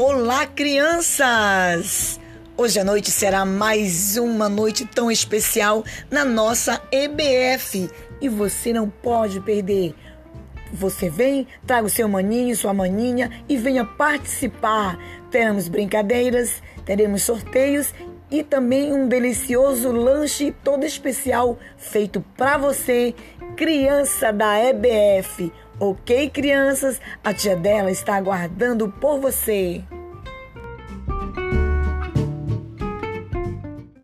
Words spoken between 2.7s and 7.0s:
à noite será mais uma noite tão especial na nossa